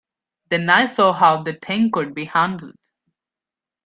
Then 0.49 0.67
I 0.67 0.85
saw 0.87 1.13
how 1.13 1.43
the 1.43 1.53
thing 1.53 1.91
could 1.91 2.15
be 2.15 2.25
handled. 2.25 2.73